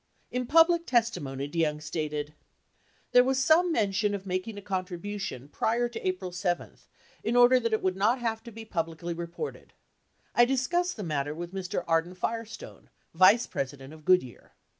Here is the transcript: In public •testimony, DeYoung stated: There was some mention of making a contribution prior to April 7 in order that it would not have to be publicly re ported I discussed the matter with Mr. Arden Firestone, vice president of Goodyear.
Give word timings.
In 0.31 0.47
public 0.47 0.87
•testimony, 0.87 1.47
DeYoung 1.47 1.79
stated: 1.79 2.33
There 3.11 3.23
was 3.23 3.37
some 3.37 3.71
mention 3.71 4.15
of 4.15 4.25
making 4.25 4.57
a 4.57 4.61
contribution 4.63 5.47
prior 5.47 5.87
to 5.87 5.99
April 6.07 6.31
7 6.31 6.73
in 7.23 7.35
order 7.35 7.59
that 7.59 7.71
it 7.71 7.83
would 7.83 7.95
not 7.95 8.17
have 8.17 8.41
to 8.45 8.51
be 8.51 8.65
publicly 8.65 9.13
re 9.13 9.27
ported 9.27 9.73
I 10.33 10.45
discussed 10.45 10.97
the 10.97 11.03
matter 11.03 11.35
with 11.35 11.53
Mr. 11.53 11.83
Arden 11.87 12.15
Firestone, 12.15 12.89
vice 13.13 13.45
president 13.45 13.93
of 13.93 14.03
Goodyear. 14.03 14.53